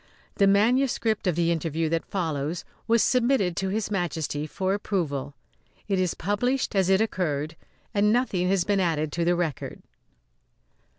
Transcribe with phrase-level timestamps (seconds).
[0.37, 5.35] The manuscript of the interview that follows was submitted to His Majesty for approval.
[5.87, 7.55] It is published as it occurred,
[7.93, 9.83] and nothing has been added to the record.